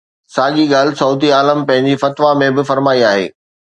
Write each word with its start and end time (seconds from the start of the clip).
ساڳي 0.35 0.65
ڳالهه 0.73 0.97
سعودي 1.01 1.29
عالم 1.37 1.59
پنهنجي 1.69 1.95
فتويٰ 2.03 2.31
۾ 2.45 2.49
به 2.55 2.63
فرمائي 2.71 3.01
آهي. 3.15 3.27